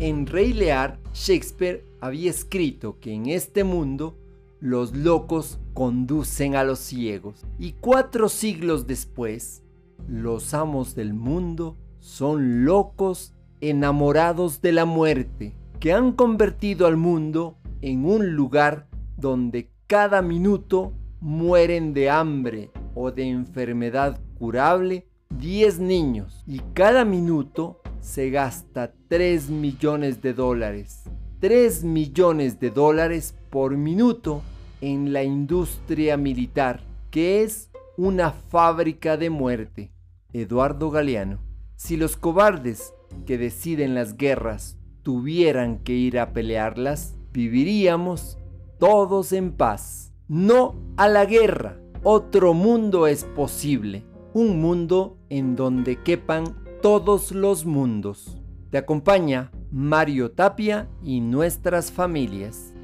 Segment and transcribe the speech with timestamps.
[0.00, 4.16] En Rey Lear, Shakespeare había escrito que en este mundo
[4.60, 7.44] los locos conducen a los ciegos.
[7.58, 9.64] Y cuatro siglos después,
[10.06, 17.58] los amos del mundo son locos enamorados de la muerte, que han convertido al mundo
[17.82, 18.86] en un lugar
[19.16, 27.80] donde cada minuto mueren de hambre o de enfermedad curable 10 niños y cada minuto
[28.00, 31.04] se gasta 3 millones de dólares.
[31.40, 34.42] 3 millones de dólares por minuto
[34.80, 36.80] en la industria militar,
[37.10, 39.92] que es una fábrica de muerte.
[40.32, 41.40] Eduardo Galeano.
[41.76, 42.92] Si los cobardes
[43.26, 48.38] que deciden las guerras tuvieran que ir a pelearlas, viviríamos
[48.78, 50.12] todos en paz.
[50.28, 51.80] No a la guerra.
[52.02, 54.04] Otro mundo es posible.
[54.34, 58.38] Un mundo en donde quepan todos los mundos.
[58.70, 62.74] Te acompaña Mario Tapia y nuestras familias.